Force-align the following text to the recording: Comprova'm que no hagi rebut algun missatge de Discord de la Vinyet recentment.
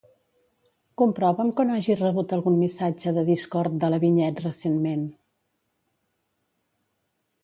Comprova'm 0.99 1.49
que 1.57 1.65
no 1.67 1.75
hagi 1.75 1.97
rebut 1.99 2.31
algun 2.37 2.57
missatge 2.61 3.13
de 3.17 3.25
Discord 3.27 3.75
de 3.83 3.89
la 3.95 3.99
Vinyet 4.05 4.41
recentment. 4.47 5.05